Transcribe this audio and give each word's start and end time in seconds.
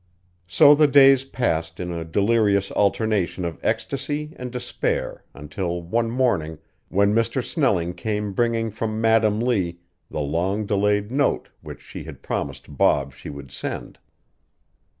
So 0.47 0.73
the 0.73 0.87
days 0.87 1.25
passed 1.25 1.79
in 1.79 1.91
a 1.91 2.03
delirious 2.03 2.71
alternation 2.71 3.45
of 3.45 3.59
ecstasy 3.61 4.33
and 4.35 4.51
despair 4.51 5.23
until 5.35 5.79
one 5.83 6.09
morning 6.09 6.57
when 6.89 7.13
Mr. 7.13 7.43
Snelling 7.43 7.93
came 7.93 8.33
bringing 8.33 8.71
from 8.71 8.99
Madam 8.99 9.39
Lee 9.39 9.77
the 10.09 10.19
long 10.21 10.65
delayed 10.65 11.11
note 11.11 11.49
which 11.61 11.83
she 11.83 12.05
had 12.05 12.23
promised 12.23 12.75
Bob 12.79 13.13
she 13.13 13.29
would 13.29 13.51
send. 13.51 13.99